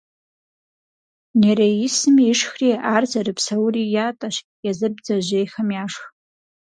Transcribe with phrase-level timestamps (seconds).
[1.39, 4.35] Нереисым ишхри ар зэрыпсэури ятӀэщ,
[4.69, 6.03] езыр бдзэжьейхэм яшх.